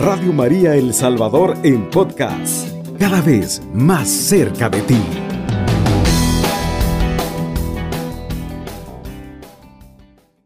Radio 0.00 0.32
María 0.32 0.76
El 0.76 0.94
Salvador 0.94 1.56
en 1.64 1.90
podcast, 1.90 2.68
cada 3.00 3.20
vez 3.20 3.60
más 3.74 4.08
cerca 4.08 4.70
de 4.70 4.80
ti. 4.82 5.02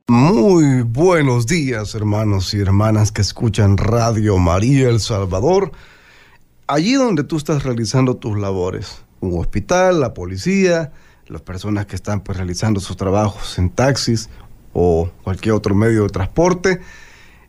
Muy 0.09 0.81
buenos 0.81 1.47
días 1.47 1.95
hermanos 1.95 2.55
y 2.55 2.61
hermanas 2.61 3.13
que 3.13 3.21
escuchan 3.21 3.77
Radio 3.77 4.39
María 4.39 4.89
El 4.89 5.01
Salvador, 5.01 5.73
allí 6.67 6.95
donde 6.95 7.23
tú 7.23 7.37
estás 7.37 7.63
realizando 7.63 8.17
tus 8.17 8.39
labores, 8.39 9.03
un 9.21 9.39
hospital, 9.39 10.01
la 10.01 10.15
policía, 10.15 10.93
las 11.27 11.43
personas 11.43 11.85
que 11.85 11.97
están 11.97 12.23
pues, 12.23 12.39
realizando 12.39 12.81
sus 12.81 12.97
trabajos 12.97 13.59
en 13.59 13.69
taxis 13.69 14.31
o 14.73 15.11
cualquier 15.23 15.55
otro 15.55 15.75
medio 15.75 16.05
de 16.05 16.09
transporte. 16.09 16.81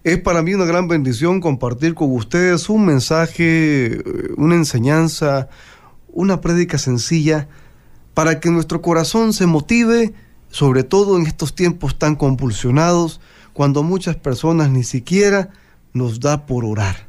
Es 0.03 0.19
para 0.19 0.41
mí 0.41 0.53
una 0.53 0.65
gran 0.65 0.89
bendición 0.89 1.39
compartir 1.39 1.93
con 1.95 2.11
ustedes 2.11 2.67
un 2.67 2.85
mensaje, 2.85 3.93
eh, 3.93 4.03
una 4.35 4.55
enseñanza, 4.55 5.47
una 6.09 6.41
prédica 6.41 6.77
sencilla 6.77 7.47
para 8.13 8.41
que 8.41 8.51
nuestro 8.51 8.81
corazón 8.81 9.31
se 9.31 9.45
motive, 9.45 10.13
sobre 10.49 10.83
todo 10.83 11.17
en 11.17 11.25
estos 11.25 11.55
tiempos 11.55 11.97
tan 11.97 12.17
convulsionados, 12.17 13.21
cuando 13.53 13.81
muchas 13.81 14.17
personas 14.17 14.69
ni 14.69 14.83
siquiera 14.83 15.51
nos 15.93 16.19
da 16.19 16.45
por 16.45 16.65
orar. 16.65 17.07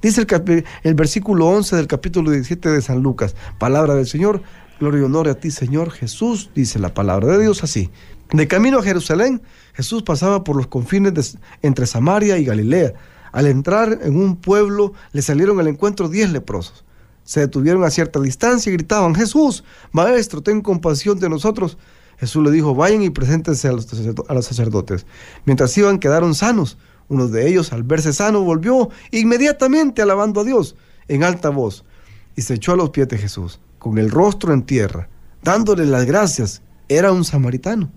Dice 0.00 0.22
el, 0.22 0.64
el, 0.82 0.94
versículo 0.94 1.46
11 1.46 1.76
del 1.76 1.88
capítulo 1.88 2.30
17 2.30 2.70
de 2.70 2.80
San 2.80 3.02
Lucas, 3.02 3.36
palabra 3.58 3.94
del 3.94 4.06
Señor, 4.06 4.42
gloria 4.80 5.02
y 5.02 5.04
honor 5.04 5.28
a 5.28 5.34
ti 5.34 5.50
Señor 5.50 5.90
Jesús, 5.90 6.50
dice 6.54 6.78
la 6.78 6.94
palabra 6.94 7.26
de 7.36 7.42
Dios 7.42 7.62
así. 7.62 7.90
De 8.32 8.46
camino 8.46 8.78
a 8.78 8.82
Jerusalén, 8.82 9.42
Jesús 9.74 10.02
pasaba 10.02 10.44
por 10.44 10.56
los 10.56 10.68
confines 10.68 11.36
entre 11.62 11.86
Samaria 11.86 12.38
y 12.38 12.44
Galilea. 12.44 12.94
Al 13.32 13.46
entrar 13.46 13.98
en 14.02 14.16
un 14.16 14.36
pueblo, 14.36 14.92
le 15.12 15.22
salieron 15.22 15.58
al 15.58 15.66
encuentro 15.68 16.08
diez 16.08 16.30
leprosos. 16.30 16.84
Se 17.24 17.40
detuvieron 17.40 17.82
a 17.84 17.90
cierta 17.90 18.20
distancia 18.20 18.70
y 18.70 18.74
gritaban, 18.74 19.14
Jesús, 19.14 19.64
Maestro, 19.92 20.42
ten 20.42 20.60
compasión 20.60 21.18
de 21.18 21.28
nosotros. 21.28 21.76
Jesús 22.18 22.44
le 22.44 22.50
dijo, 22.50 22.74
vayan 22.74 23.02
y 23.02 23.10
preséntense 23.10 23.70
los, 23.72 23.88
a 24.28 24.34
los 24.34 24.46
sacerdotes. 24.46 25.06
Mientras 25.44 25.76
iban, 25.76 25.98
quedaron 25.98 26.34
sanos. 26.34 26.78
Uno 27.08 27.26
de 27.26 27.48
ellos, 27.48 27.72
al 27.72 27.82
verse 27.82 28.12
sano, 28.12 28.42
volvió 28.42 28.90
inmediatamente 29.10 30.02
alabando 30.02 30.40
a 30.40 30.44
Dios 30.44 30.76
en 31.08 31.24
alta 31.24 31.48
voz 31.48 31.84
y 32.36 32.42
se 32.42 32.54
echó 32.54 32.72
a 32.72 32.76
los 32.76 32.90
pies 32.90 33.08
de 33.08 33.18
Jesús, 33.18 33.60
con 33.80 33.98
el 33.98 34.10
rostro 34.10 34.52
en 34.52 34.62
tierra, 34.62 35.08
dándole 35.42 35.84
las 35.86 36.06
gracias. 36.06 36.62
Era 36.88 37.10
un 37.10 37.24
samaritano. 37.24 37.90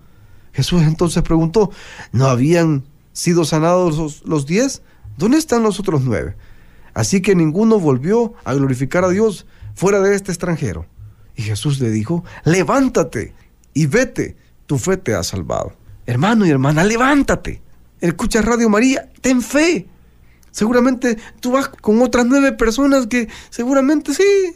Jesús 0.54 0.82
entonces 0.82 1.22
preguntó, 1.22 1.70
¿no 2.12 2.26
habían 2.26 2.84
sido 3.12 3.44
sanados 3.44 4.22
los, 4.24 4.46
diez? 4.46 4.82
¿Dónde 5.18 5.36
están 5.36 5.64
los 5.64 5.80
otros 5.80 6.02
nueve? 6.04 6.36
Así 6.94 7.20
que 7.20 7.34
ninguno 7.34 7.80
volvió 7.80 8.34
a 8.44 8.54
glorificar 8.54 9.04
a 9.04 9.08
Dios 9.08 9.46
fuera 9.74 10.00
de 10.00 10.14
este 10.14 10.30
extranjero. 10.30 10.86
Y 11.36 11.42
Jesús 11.42 11.80
le 11.80 11.90
dijo, 11.90 12.24
levántate 12.44 13.34
y 13.74 13.86
vete, 13.86 14.36
tu 14.66 14.78
fe 14.78 14.96
te 14.96 15.14
ha 15.14 15.24
salvado. 15.24 15.72
Hermano 16.06 16.46
y 16.46 16.50
hermana, 16.50 16.84
levántate. 16.84 17.60
Escucha 18.00 18.40
Radio 18.40 18.68
María, 18.68 19.10
ten 19.20 19.42
fe. 19.42 19.88
Seguramente 20.52 21.18
tú 21.40 21.50
vas 21.50 21.68
con 21.68 22.00
otras 22.00 22.26
nueve 22.26 22.52
personas 22.52 23.08
que 23.08 23.28
seguramente 23.50 24.14
sí, 24.14 24.54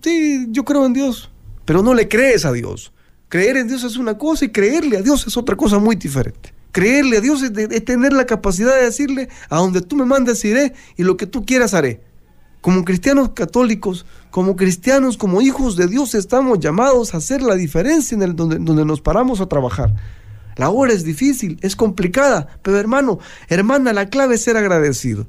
sí, 0.00 0.46
yo 0.50 0.64
creo 0.64 0.86
en 0.86 0.92
Dios, 0.92 1.32
pero 1.64 1.82
no 1.82 1.92
le 1.92 2.06
crees 2.06 2.44
a 2.44 2.52
Dios. 2.52 2.92
Creer 3.32 3.56
en 3.56 3.66
Dios 3.66 3.82
es 3.82 3.96
una 3.96 4.18
cosa 4.18 4.44
y 4.44 4.50
creerle 4.50 4.98
a 4.98 5.00
Dios 5.00 5.26
es 5.26 5.38
otra 5.38 5.56
cosa 5.56 5.78
muy 5.78 5.96
diferente. 5.96 6.52
Creerle 6.70 7.16
a 7.16 7.20
Dios 7.22 7.40
es, 7.40 7.50
tener 7.86 8.12
la 8.12 8.26
capacidad 8.26 8.74
de 8.74 8.82
decirle, 8.82 9.30
a 9.48 9.56
donde 9.56 9.80
tú 9.80 9.96
me 9.96 10.04
mandes 10.04 10.44
iré 10.44 10.74
y 10.98 11.02
lo 11.02 11.16
que 11.16 11.26
tú 11.26 11.46
quieras 11.46 11.72
haré. 11.72 12.02
Como 12.60 12.84
cristianos 12.84 13.30
católicos, 13.30 14.04
como 14.30 14.54
cristianos, 14.54 15.16
como 15.16 15.40
hijos 15.40 15.76
de 15.76 15.86
Dios, 15.86 16.14
estamos 16.14 16.60
llamados 16.60 17.14
a 17.14 17.16
hacer 17.16 17.40
la 17.40 17.54
diferencia 17.54 18.14
en 18.14 18.20
el 18.20 18.36
donde, 18.36 18.58
donde 18.58 18.84
nos 18.84 19.00
paramos 19.00 19.40
a 19.40 19.46
trabajar. 19.46 19.94
La 20.56 20.68
hora 20.68 20.92
es 20.92 21.02
difícil, 21.02 21.58
es 21.62 21.74
complicada, 21.74 22.60
pero 22.60 22.76
hermano, 22.76 23.18
hermana, 23.48 23.94
la 23.94 24.10
clave 24.10 24.34
es 24.34 24.42
ser 24.42 24.58
agradecido. 24.58 25.26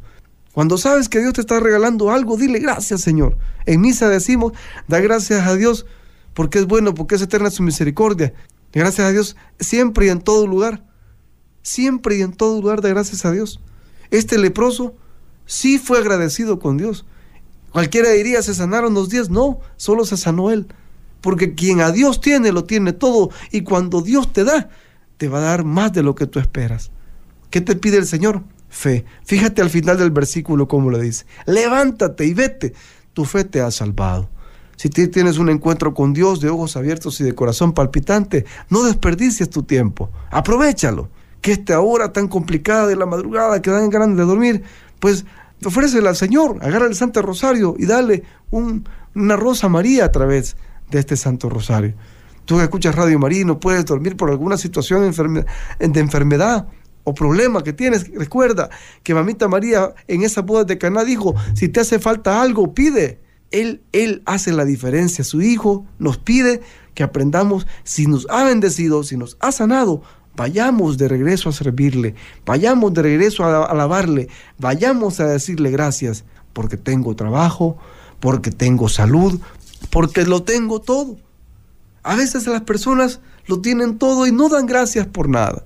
Cuando 0.52 0.78
sabes 0.78 1.08
que 1.08 1.20
Dios 1.20 1.32
te 1.32 1.40
está 1.40 1.62
regalando 1.62 2.12
algo, 2.12 2.36
dile 2.36 2.60
gracias, 2.60 3.00
Señor. 3.00 3.38
En 3.66 3.80
misa 3.80 4.10
decimos, 4.10 4.52
da 4.90 5.00
gracias 5.00 5.48
a 5.48 5.56
Dios 5.56 5.86
porque 6.34 6.60
es 6.60 6.66
bueno, 6.66 6.94
porque 6.94 7.16
es 7.16 7.22
eterna 7.22 7.50
su 7.52 7.64
misericordia. 7.64 8.34
Gracias 8.72 9.08
a 9.08 9.12
Dios 9.12 9.36
siempre 9.60 10.08
y 10.08 10.10
en 10.10 10.22
todo 10.22 10.48
lugar. 10.48 10.86
Siempre 11.62 12.18
y 12.18 12.22
en 12.22 12.34
todo 12.34 12.60
lugar 12.60 12.82
de 12.82 12.90
gracias 12.90 13.26
a 13.26 13.32
Dios. 13.32 13.62
Este 14.10 14.38
leproso 14.38 14.96
sí 15.46 15.78
fue 15.78 16.00
agradecido 16.00 16.60
con 16.60 16.78
Dios. 16.78 17.06
Cualquiera 17.72 18.10
diría, 18.12 18.42
se 18.42 18.54
sanaron 18.54 18.94
los 18.94 19.10
días. 19.10 19.30
No, 19.30 19.60
solo 19.78 20.06
se 20.06 20.18
sanó 20.18 20.52
él. 20.52 20.68
Porque 21.22 21.56
quien 21.56 21.82
a 21.82 21.92
Dios 21.92 22.20
tiene, 22.20 22.52
lo 22.52 22.66
tiene 22.66 22.94
todo. 22.94 23.30
Y 23.52 23.62
cuando 23.62 24.02
Dios 24.02 24.34
te 24.34 24.44
da, 24.44 24.70
te 25.18 25.30
va 25.30 25.40
a 25.40 25.42
dar 25.42 25.64
más 25.64 25.94
de 25.94 26.04
lo 26.04 26.16
que 26.16 26.28
tú 26.28 26.40
esperas. 26.40 26.92
¿Qué 27.50 27.62
te 27.62 27.76
pide 27.76 27.98
el 27.98 28.06
Señor? 28.06 28.44
Fe. 28.70 29.06
Fíjate 29.24 29.62
al 29.62 29.70
final 29.70 29.98
del 29.98 30.12
versículo 30.12 30.68
cómo 30.68 30.90
le 30.92 31.00
dice. 31.00 31.26
Levántate 31.46 32.26
y 32.26 32.34
vete. 32.34 32.74
Tu 33.14 33.24
fe 33.26 33.44
te 33.44 33.62
ha 33.62 33.72
salvado. 33.72 34.30
Si 34.76 34.90
tienes 34.90 35.38
un 35.38 35.50
encuentro 35.50 35.94
con 35.94 36.14
Dios 36.14 36.42
de 36.42 36.50
ojos 36.50 36.76
abiertos 36.76 37.20
y 37.22 37.24
de 37.24 37.36
corazón 37.36 37.74
palpitante, 37.74 38.46
no 38.70 38.84
desperdicies 38.84 39.50
tu 39.50 39.64
tiempo, 39.64 40.10
aprovechalo. 40.32 41.10
Que 41.42 41.52
esta 41.52 41.80
hora 41.82 42.14
tan 42.14 42.28
complicada 42.28 42.88
de 42.88 42.96
la 42.96 43.06
madrugada 43.06 43.62
que 43.62 43.70
dan 43.70 43.90
ganas 43.90 44.16
de 44.16 44.24
dormir, 44.24 44.64
pues 45.00 45.26
ofrécela 45.66 46.10
al 46.10 46.16
Señor, 46.16 46.58
agarra 46.62 46.88
el 46.88 46.96
Santo 46.96 47.22
Rosario 47.22 47.76
y 47.78 47.86
dale 47.86 48.24
una 48.50 49.36
rosa 49.36 49.68
María 49.68 50.06
a 50.06 50.12
través 50.12 50.56
de 50.90 51.00
este 51.00 51.18
Santo 51.18 51.50
Rosario. 51.50 51.94
Tú 52.46 52.58
que 52.58 52.64
escuchas 52.64 52.96
Radio 52.96 53.20
María 53.20 53.42
y 53.42 53.46
no 53.46 53.60
puedes 53.60 53.86
dormir 53.86 54.18
por 54.18 54.30
alguna 54.30 54.58
situación 54.58 55.12
de, 55.12 55.46
de 55.88 56.00
enfermedad 56.00 56.68
o 57.04 57.14
problema 57.14 57.64
que 57.64 57.74
tienes, 57.74 58.10
recuerda 58.14 58.70
que 59.04 59.14
Mamita 59.14 59.48
María 59.48 59.94
en 60.08 60.24
esa 60.24 60.42
boda 60.42 60.64
de 60.64 60.78
Caná 60.78 61.04
dijo, 61.04 61.36
si 61.54 61.68
te 61.68 61.82
hace 61.82 62.00
falta 62.00 62.42
algo, 62.42 62.74
pide 62.74 63.23
él, 63.54 63.82
Él 63.94 64.22
hace 64.26 64.52
la 64.52 64.66
diferencia. 64.66 65.24
Su 65.24 65.42
Hijo 65.42 65.86
nos 66.00 66.18
pide 66.18 66.62
que 66.94 67.04
aprendamos, 67.04 67.66
si 67.84 68.08
nos 68.08 68.28
ha 68.30 68.44
bendecido, 68.44 69.04
si 69.04 69.16
nos 69.16 69.38
ha 69.40 69.52
sanado, 69.52 70.02
vayamos 70.36 70.98
de 70.98 71.08
regreso 71.08 71.50
a 71.50 71.54
servirle, 71.54 72.16
vayamos 72.46 72.94
de 72.94 73.04
regreso 73.04 73.46
a 73.46 73.64
alabarle, 73.64 74.28
vayamos 74.58 75.20
a 75.20 75.28
decirle 75.28 75.72
gracias, 75.72 76.26
porque 76.52 76.78
tengo 76.78 77.16
trabajo, 77.16 77.78
porque 78.20 78.52
tengo 78.52 78.90
salud, 78.90 79.40
porque 79.90 80.26
lo 80.26 80.44
tengo 80.44 80.82
todo. 80.82 81.18
A 82.04 82.16
veces 82.16 82.48
las 82.48 82.62
personas 82.62 83.22
lo 83.46 83.62
tienen 83.62 83.98
todo 83.98 84.28
y 84.28 84.32
no 84.32 84.50
dan 84.50 84.66
gracias 84.66 85.08
por 85.08 85.30
nada. 85.30 85.64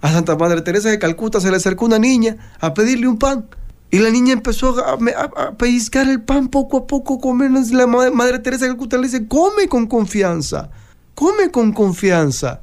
A 0.00 0.12
Santa 0.12 0.36
Madre 0.36 0.62
Teresa 0.62 0.90
de 0.90 0.98
Calcuta 0.98 1.40
se 1.40 1.50
le 1.50 1.56
acercó 1.56 1.86
una 1.86 1.98
niña 1.98 2.36
a 2.60 2.74
pedirle 2.74 3.08
un 3.08 3.18
pan. 3.18 3.48
Y 3.90 3.98
la 3.98 4.10
niña 4.10 4.34
empezó 4.34 4.76
a, 4.84 5.56
pellizcar 5.56 6.08
el 6.08 6.22
pan 6.22 6.48
poco 6.48 6.78
a 6.78 6.86
poco, 6.86 7.18
comer. 7.18 7.50
La 7.72 7.86
madre, 7.86 8.38
Teresa 8.40 8.66
de 8.66 8.70
Calcuta 8.72 8.98
le 8.98 9.04
dice, 9.04 9.26
come 9.26 9.66
con 9.68 9.86
confianza, 9.86 10.70
come 11.14 11.50
con 11.50 11.72
confianza. 11.72 12.62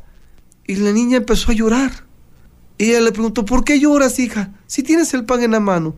Y 0.68 0.76
la 0.76 0.92
niña 0.92 1.18
empezó 1.18 1.52
a 1.52 1.56
llorar. 1.56 1.92
Y 2.78 2.92
ella 2.92 3.02
le 3.02 3.12
preguntó, 3.12 3.46
¿por 3.46 3.64
qué 3.64 3.80
lloras, 3.80 4.20
hija? 4.20 4.52
Si 4.68 4.84
tienes 4.84 5.14
el 5.14 5.26
pan 5.26 5.42
en 5.42 5.52
la 5.52 5.60
mano. 5.60 5.96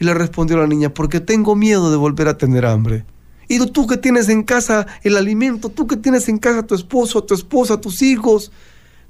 Y 0.00 0.04
le 0.04 0.14
respondió 0.14 0.56
la 0.56 0.66
niña, 0.66 0.94
porque 0.94 1.20
tengo 1.20 1.54
miedo 1.54 1.90
de 1.90 1.96
volver 1.96 2.28
a 2.28 2.38
tener 2.38 2.64
hambre. 2.64 3.04
Y 3.48 3.58
tú 3.66 3.86
que 3.86 3.98
tienes 3.98 4.30
en 4.30 4.42
casa 4.42 4.86
el 5.02 5.16
alimento, 5.16 5.68
tú 5.68 5.86
que 5.86 5.96
tienes 5.96 6.28
en 6.28 6.38
casa 6.38 6.60
a 6.60 6.66
tu 6.66 6.74
esposo, 6.74 7.18
a 7.18 7.26
tu 7.26 7.34
esposa, 7.34 7.74
a 7.74 7.80
tus 7.80 8.00
hijos, 8.00 8.50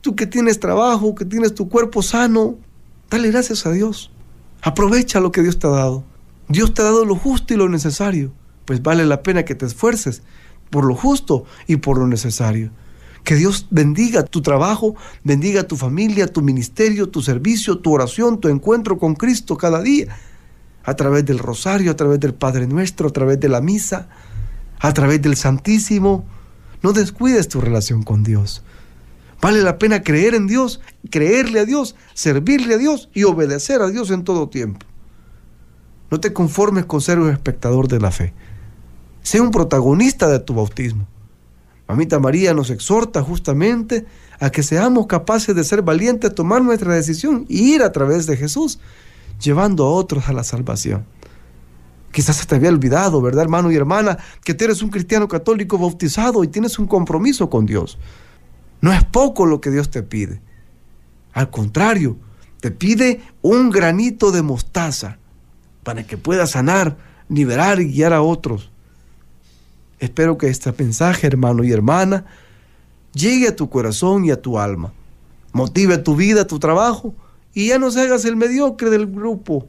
tú 0.00 0.16
que 0.16 0.26
tienes 0.26 0.58
trabajo, 0.58 1.14
que 1.14 1.24
tienes 1.24 1.54
tu 1.54 1.69
cuerpo 1.69 2.02
sano, 2.02 2.56
dale 3.08 3.31
gracias 3.31 3.64
a 3.66 3.70
Dios. 3.70 4.10
Aprovecha 4.62 5.20
lo 5.20 5.32
que 5.32 5.43
Dios 5.43 5.59
te 5.59 5.67
ha 5.67 5.70
dado. 5.70 6.05
Dios 6.49 6.73
te 6.73 6.82
ha 6.82 6.85
dado 6.85 7.05
lo 7.05 7.17
justo 7.17 7.53
y 7.53 7.56
lo 7.56 7.69
necesario. 7.69 8.32
Pues 8.64 8.82
vale 8.82 9.05
la 9.05 9.23
pena 9.23 9.44
que 9.44 9.56
te 9.56 9.67
esfuerces 9.67 10.23
por 10.70 10.85
lo 10.85 10.94
justo 10.94 11.44
y 11.67 11.76
por 11.76 11.99
lo 11.99 12.06
necesario. 12.06 12.70
Que 13.25 13.35
Dios 13.35 13.67
bendiga 13.70 14.25
tu 14.25 14.41
trabajo, 14.41 14.97
bendiga 15.23 15.64
tu 15.64 15.76
familia, 15.76 16.26
tu 16.26 16.43
ministerio, 16.43 17.09
tu 17.09 17.23
servicio, 17.23 17.79
tu 17.79 17.93
oración, 17.93 18.41
tu 18.41 18.49
encuentro 18.49 18.99
con 18.99 19.14
Cristo 19.14 19.56
cada 19.56 19.82
día. 19.82 20.17
A 20.85 20.94
través 20.94 21.25
del 21.25 21.38
rosario, 21.38 21.91
a 21.91 21.97
través 21.97 22.20
del 22.20 22.35
Padre 22.35 22.67
Nuestro, 22.67 23.09
a 23.09 23.12
través 23.12 23.38
de 23.38 23.49
la 23.49 23.61
misa, 23.61 24.09
a 24.81 24.93
través 24.94 25.20
del 25.23 25.37
Santísimo. 25.37 26.25
No 26.82 26.93
descuides 26.93 27.49
tu 27.49 27.61
relación 27.61 28.03
con 28.03 28.25
Dios. 28.25 28.64
Vale 29.42 29.60
la 29.62 29.76
pena 29.76 30.04
creer 30.04 30.36
en 30.36 30.46
Dios, 30.46 30.80
creerle 31.10 31.58
a 31.58 31.64
Dios, 31.64 31.96
servirle 32.14 32.74
a 32.74 32.78
Dios 32.78 33.08
y 33.12 33.24
obedecer 33.24 33.82
a 33.82 33.88
Dios 33.88 34.12
en 34.12 34.22
todo 34.22 34.48
tiempo. 34.48 34.86
No 36.12 36.20
te 36.20 36.32
conformes 36.32 36.84
con 36.84 37.00
ser 37.00 37.18
un 37.18 37.28
espectador 37.28 37.88
de 37.88 37.98
la 37.98 38.12
fe. 38.12 38.32
Sé 39.22 39.40
un 39.40 39.50
protagonista 39.50 40.28
de 40.28 40.38
tu 40.38 40.54
bautismo. 40.54 41.08
Mamita 41.88 42.20
María 42.20 42.54
nos 42.54 42.70
exhorta 42.70 43.20
justamente 43.20 44.06
a 44.38 44.50
que 44.50 44.62
seamos 44.62 45.08
capaces 45.08 45.56
de 45.56 45.64
ser 45.64 45.82
valientes, 45.82 46.32
tomar 46.32 46.62
nuestra 46.62 46.94
decisión 46.94 47.44
y 47.48 47.74
ir 47.74 47.82
a 47.82 47.90
través 47.90 48.26
de 48.26 48.36
Jesús, 48.36 48.78
llevando 49.40 49.84
a 49.84 49.90
otros 49.90 50.28
a 50.28 50.32
la 50.32 50.44
salvación. 50.44 51.04
Quizás 52.12 52.36
se 52.36 52.46
te 52.46 52.54
había 52.54 52.68
olvidado, 52.68 53.20
¿verdad, 53.20 53.42
hermano 53.42 53.72
y 53.72 53.76
hermana? 53.76 54.18
Que 54.44 54.54
tú 54.54 54.64
eres 54.66 54.82
un 54.82 54.90
cristiano 54.90 55.26
católico 55.26 55.78
bautizado 55.78 56.44
y 56.44 56.48
tienes 56.48 56.78
un 56.78 56.86
compromiso 56.86 57.50
con 57.50 57.66
Dios. 57.66 57.98
No 58.82 58.93
es 58.93 59.02
poco 59.05 59.46
lo 59.46 59.61
que 59.61 59.70
Dios 59.70 59.90
te 59.90 60.02
pide. 60.02 60.43
Al 61.32 61.50
contrario, 61.50 62.19
te 62.61 62.70
pide 62.70 63.23
un 63.40 63.70
granito 63.70 64.32
de 64.32 64.43
mostaza 64.43 65.19
para 65.84 66.06
que 66.06 66.19
puedas 66.19 66.50
sanar, 66.50 66.99
liberar 67.29 67.81
y 67.81 67.93
guiar 67.93 68.12
a 68.12 68.23
otros. 68.23 68.70
Espero 70.00 70.37
que 70.37 70.49
este 70.49 70.75
mensaje, 70.76 71.29
hermano 71.29 71.62
y 71.62 71.70
hermana, 71.70 72.26
llegue 73.14 73.49
a 73.49 73.56
tu 73.56 73.70
corazón 73.70 74.25
y 74.25 74.32
a 74.32 74.43
tu 74.43 74.58
alma. 74.58 74.93
Motive 75.52 75.99
tu 75.99 76.17
vida, 76.17 76.46
tu 76.46 76.58
trabajo 76.58 77.14
y 77.55 77.69
ya 77.69 77.78
no 77.78 77.90
se 77.93 78.00
hagas 78.00 78.25
el 78.25 78.35
mediocre 78.35 78.90
del 78.90 79.06
grupo. 79.06 79.67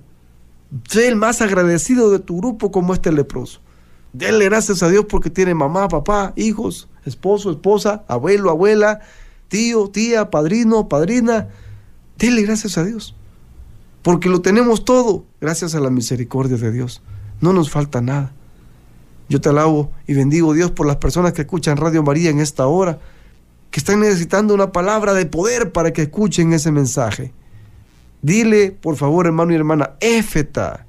Sé 0.90 1.08
el 1.08 1.18
más 1.18 1.42
agradecido 1.42 2.10
de 2.10 2.18
tu 2.18 2.38
grupo 2.40 2.72
como 2.72 2.96
este 2.96 3.12
leproso. 3.12 3.60
Dele 4.12 4.46
gracias 4.46 4.82
a 4.82 4.90
Dios 4.90 5.06
porque 5.08 5.30
tiene 5.30 5.54
mamá, 5.54 5.88
papá, 5.88 6.34
hijos, 6.36 6.88
esposo, 7.06 7.52
esposa, 7.52 8.04
abuelo, 8.08 8.50
abuela, 8.50 9.02
tío, 9.48 9.90
tía, 9.90 10.30
padrino, 10.30 10.88
padrina. 10.88 11.50
Dele 12.18 12.44
gracias 12.44 12.78
a 12.78 12.84
Dios. 12.84 13.16
Porque 14.02 14.30
lo 14.30 14.42
tenemos 14.42 14.86
todo 14.86 15.26
gracias 15.40 15.76
a 15.76 15.80
la 15.80 15.90
misericordia 15.90 16.58
de 16.58 16.72
Dios. 16.72 17.02
No 17.40 17.54
nos 17.54 17.70
falta 17.70 18.02
nada. 18.02 18.34
Yo 19.30 19.42
te 19.42 19.50
alabo 19.50 19.92
y 20.08 20.14
bendigo 20.14 20.54
Dios 20.54 20.72
por 20.72 20.86
las 20.86 20.98
personas 20.98 21.34
que 21.34 21.42
escuchan 21.42 21.78
Radio 21.78 22.04
María 22.04 22.30
en 22.30 22.40
esta 22.40 22.68
hora, 22.68 23.00
que 23.72 23.80
están 23.80 24.02
necesitando 24.02 24.54
una 24.54 24.72
palabra 24.72 25.14
de 25.14 25.26
poder 25.26 25.72
para 25.72 25.94
que 25.94 26.04
escuchen 26.04 26.54
ese 26.54 26.72
mensaje. 26.72 27.32
Dile, 28.22 28.72
por 28.72 28.96
favor, 28.96 29.26
hermano 29.26 29.52
y 29.52 29.56
hermana, 29.56 29.92
éfeta, 30.00 30.86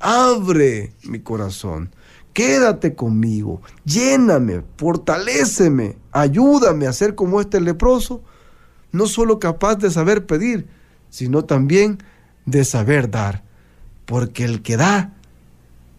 abre 0.00 0.92
mi 1.04 1.20
corazón, 1.20 1.90
quédate 2.32 2.94
conmigo, 2.94 3.60
lléname, 3.84 4.62
fortaléceme, 4.76 5.96
ayúdame 6.12 6.86
a 6.86 6.92
ser 6.92 7.14
como 7.14 7.40
este 7.40 7.60
leproso, 7.60 8.22
no 8.92 9.06
solo 9.06 9.38
capaz 9.38 9.76
de 9.76 9.90
saber 9.90 10.26
pedir, 10.26 10.66
sino 11.10 11.44
también 11.44 11.98
de 12.46 12.64
saber 12.64 13.10
dar, 13.10 13.44
porque 14.06 14.44
el 14.44 14.62
que 14.62 14.76
da 14.76 15.12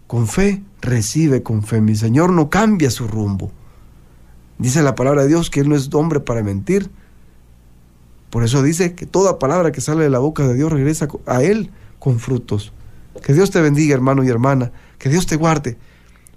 con 0.08 0.28
fe, 0.28 0.64
recibe 0.82 1.44
con 1.44 1.62
fe. 1.62 1.82
Mi 1.82 1.96
Señor 1.96 2.32
no 2.32 2.50
cambia 2.50 2.90
su 2.90 3.08
rumbo. 3.08 3.52
Dice 4.58 4.82
la 4.82 4.96
palabra 4.96 5.22
de 5.22 5.28
Dios 5.28 5.50
que 5.50 5.60
Él 5.60 5.70
no 5.70 5.76
es 5.76 5.94
hombre 5.94 6.20
para 6.20 6.42
mentir, 6.42 6.90
por 8.30 8.44
eso 8.44 8.62
dice 8.62 8.94
que 8.94 9.06
toda 9.06 9.40
palabra 9.40 9.72
que 9.72 9.82
sale 9.82 10.04
de 10.04 10.10
la 10.10 10.20
boca 10.20 10.48
de 10.48 10.54
Dios 10.54 10.72
regresa 10.72 11.08
a 11.26 11.42
Él 11.42 11.72
con 11.98 12.20
frutos. 12.20 12.74
Que 13.24 13.34
Dios 13.34 13.52
te 13.52 13.62
bendiga, 13.62 13.96
hermano 13.96 14.24
y 14.24 14.30
hermana. 14.30 14.72
Que 14.98 15.10
Dios 15.10 15.26
te 15.26 15.36
guarde. 15.36 15.78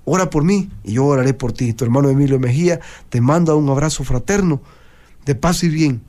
Ora 0.04 0.30
por 0.30 0.44
mí 0.44 0.70
y 0.84 0.94
yo 0.94 1.06
oraré 1.06 1.34
por 1.34 1.52
ti. 1.52 1.72
Tu 1.72 1.84
hermano 1.84 2.08
Emilio 2.08 2.38
Mejía 2.38 2.80
te 3.08 3.20
manda 3.20 3.54
un 3.54 3.68
abrazo 3.68 4.04
fraterno 4.04 4.60
de 5.24 5.34
paz 5.34 5.62
y 5.62 5.68
bien. 5.68 6.02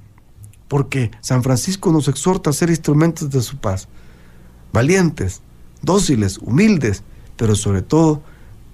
Porque 0.67 1.11
San 1.21 1.43
Francisco 1.43 1.91
nos 1.91 2.07
exhorta 2.07 2.49
a 2.49 2.53
ser 2.53 2.69
instrumentos 2.69 3.29
de 3.29 3.41
su 3.41 3.57
paz. 3.57 3.87
Valientes, 4.71 5.41
dóciles, 5.81 6.39
humildes, 6.39 7.03
pero 7.35 7.55
sobre 7.55 7.81
todo 7.83 8.23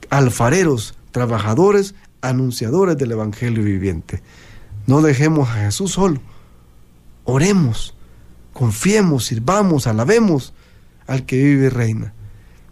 alfareros, 0.09 0.95
trabajadores, 1.11 1.95
anunciadores 2.21 2.97
del 2.97 3.11
Evangelio 3.11 3.63
viviente. 3.63 4.21
No 4.87 5.01
dejemos 5.01 5.49
a 5.49 5.65
Jesús 5.65 5.91
solo 5.91 6.21
Oremos, 7.31 7.93
confiemos, 8.53 9.25
sirvamos, 9.25 9.85
alabemos 9.85 10.55
al 11.05 11.27
que 11.27 11.37
vive 11.37 11.67
y 11.67 11.69
reina. 11.69 12.13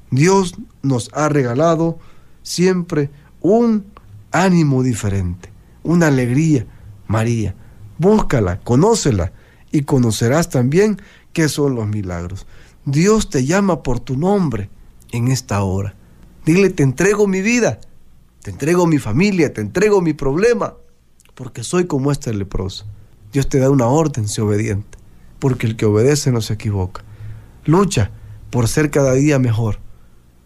Dios 0.09 0.55
nos 0.81 1.11
ha 1.13 1.29
regalado 1.29 1.99
siempre 2.47 3.09
un 3.41 3.85
ánimo 4.31 4.81
diferente, 4.81 5.51
una 5.83 6.07
alegría, 6.07 6.65
María. 7.07 7.55
Búscala, 7.97 8.59
conócela 8.61 9.33
y 9.71 9.81
conocerás 9.81 10.49
también 10.49 11.01
qué 11.33 11.49
son 11.49 11.75
los 11.75 11.88
milagros. 11.88 12.45
Dios 12.85 13.29
te 13.29 13.45
llama 13.45 13.83
por 13.83 13.99
tu 13.99 14.15
nombre 14.15 14.69
en 15.11 15.27
esta 15.27 15.61
hora. 15.61 15.95
Dile, 16.45 16.69
te 16.69 16.83
entrego 16.83 17.27
mi 17.27 17.41
vida, 17.41 17.81
te 18.41 18.51
entrego 18.51 18.88
mi 18.88 18.97
familia, 18.97 19.53
te 19.53 19.59
entrego 19.59 20.01
mi 20.01 20.13
problema, 20.13 20.75
porque 21.35 21.63
soy 21.63 21.85
como 21.85 22.11
este 22.11 22.33
leproso. 22.33 22.85
Dios 23.33 23.49
te 23.49 23.59
da 23.59 23.69
una 23.69 23.88
orden, 23.88 24.29
sé 24.29 24.41
obediente, 24.41 24.97
porque 25.39 25.67
el 25.67 25.75
que 25.75 25.85
obedece 25.85 26.31
no 26.31 26.39
se 26.39 26.53
equivoca. 26.53 27.03
Lucha 27.65 28.11
por 28.49 28.69
ser 28.69 28.89
cada 28.89 29.13
día 29.13 29.38
mejor, 29.38 29.79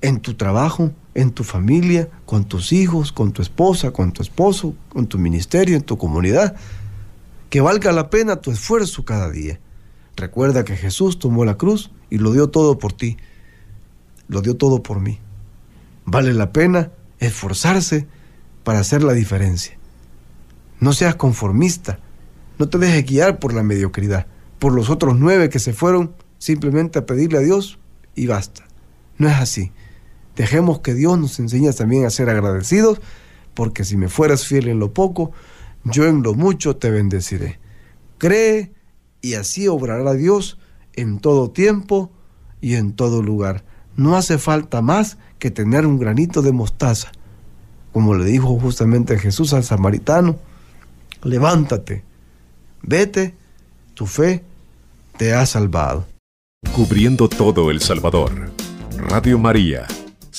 en 0.01 0.19
tu 0.19 0.33
trabajo, 0.33 0.91
en 1.13 1.31
tu 1.31 1.43
familia, 1.43 2.09
con 2.25 2.45
tus 2.45 2.71
hijos, 2.71 3.11
con 3.11 3.31
tu 3.31 3.41
esposa, 3.41 3.91
con 3.91 4.11
tu 4.11 4.21
esposo, 4.21 4.75
con 4.89 5.07
tu 5.07 5.17
ministerio, 5.17 5.75
en 5.75 5.83
tu 5.83 5.97
comunidad. 5.97 6.55
Que 7.49 7.61
valga 7.61 7.91
la 7.91 8.09
pena 8.09 8.37
tu 8.37 8.51
esfuerzo 8.51 9.03
cada 9.03 9.29
día. 9.29 9.59
Recuerda 10.15 10.63
que 10.63 10.75
Jesús 10.75 11.19
tomó 11.19 11.45
la 11.45 11.57
cruz 11.57 11.91
y 12.09 12.17
lo 12.17 12.31
dio 12.31 12.49
todo 12.49 12.77
por 12.77 12.93
ti. 12.93 13.17
Lo 14.27 14.41
dio 14.41 14.55
todo 14.55 14.83
por 14.83 14.99
mí. 14.99 15.19
Vale 16.05 16.33
la 16.33 16.51
pena 16.51 16.91
esforzarse 17.19 18.07
para 18.63 18.79
hacer 18.79 19.03
la 19.03 19.13
diferencia. 19.13 19.77
No 20.79 20.93
seas 20.93 21.15
conformista 21.15 21.99
no 22.61 22.69
te 22.69 22.77
dejes 22.77 23.07
guiar 23.07 23.39
por 23.39 23.53
la 23.55 23.63
mediocridad, 23.63 24.27
por 24.59 24.71
los 24.71 24.91
otros 24.91 25.17
nueve 25.17 25.49
que 25.49 25.57
se 25.57 25.73
fueron 25.73 26.13
simplemente 26.37 26.99
a 26.99 27.07
pedirle 27.07 27.39
a 27.39 27.41
Dios 27.41 27.79
y 28.13 28.27
basta. 28.27 28.67
No 29.17 29.27
es 29.27 29.33
así. 29.33 29.71
Dejemos 30.35 30.79
que 30.79 30.93
Dios 30.93 31.17
nos 31.19 31.39
enseñe 31.39 31.71
también 31.73 32.05
a 32.05 32.09
ser 32.09 32.29
agradecidos, 32.29 33.01
porque 33.53 33.83
si 33.83 33.97
me 33.97 34.09
fueras 34.09 34.45
fiel 34.45 34.67
en 34.67 34.79
lo 34.79 34.93
poco, 34.93 35.31
yo 35.83 36.05
en 36.05 36.23
lo 36.23 36.33
mucho 36.33 36.75
te 36.75 36.89
bendeciré. 36.89 37.59
Cree 38.17 38.71
y 39.21 39.33
así 39.33 39.67
obrará 39.67 40.13
Dios 40.13 40.57
en 40.93 41.19
todo 41.19 41.51
tiempo 41.51 42.11
y 42.61 42.75
en 42.75 42.93
todo 42.93 43.21
lugar. 43.21 43.63
No 43.95 44.15
hace 44.15 44.37
falta 44.37 44.81
más 44.81 45.17
que 45.39 45.51
tener 45.51 45.85
un 45.85 45.99
granito 45.99 46.41
de 46.41 46.51
mostaza. 46.51 47.11
Como 47.91 48.15
le 48.15 48.25
dijo 48.25 48.57
justamente 48.59 49.19
Jesús 49.19 49.53
al 49.53 49.63
samaritano, 49.63 50.37
levántate, 51.23 52.03
Vete, 52.83 53.35
tu 53.93 54.07
fe 54.07 54.43
te 55.17 55.33
ha 55.33 55.45
salvado. 55.45 56.05
Cubriendo 56.73 57.29
todo 57.29 57.69
El 57.69 57.79
Salvador. 57.79 58.51
Radio 58.97 59.37
María, 59.37 59.87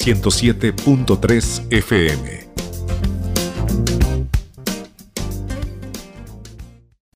107.3 0.02 1.68
FM. 1.70 2.51